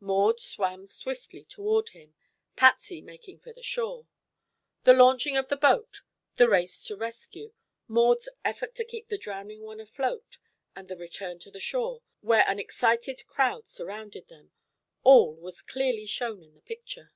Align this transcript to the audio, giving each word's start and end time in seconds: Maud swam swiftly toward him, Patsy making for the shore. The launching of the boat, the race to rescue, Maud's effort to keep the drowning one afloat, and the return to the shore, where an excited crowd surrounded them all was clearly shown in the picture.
Maud 0.00 0.38
swam 0.38 0.86
swiftly 0.86 1.44
toward 1.44 1.88
him, 1.96 2.14
Patsy 2.56 3.00
making 3.00 3.38
for 3.40 3.54
the 3.54 3.62
shore. 3.62 4.06
The 4.84 4.92
launching 4.92 5.34
of 5.34 5.48
the 5.48 5.56
boat, 5.56 6.02
the 6.36 6.46
race 6.46 6.84
to 6.88 6.94
rescue, 6.94 7.54
Maud's 7.86 8.28
effort 8.44 8.74
to 8.74 8.84
keep 8.84 9.08
the 9.08 9.16
drowning 9.16 9.62
one 9.62 9.80
afloat, 9.80 10.36
and 10.76 10.88
the 10.88 10.96
return 10.98 11.38
to 11.38 11.50
the 11.50 11.58
shore, 11.58 12.02
where 12.20 12.46
an 12.46 12.58
excited 12.58 13.26
crowd 13.26 13.66
surrounded 13.66 14.28
them 14.28 14.52
all 15.04 15.34
was 15.34 15.62
clearly 15.62 16.04
shown 16.04 16.42
in 16.42 16.52
the 16.52 16.60
picture. 16.60 17.10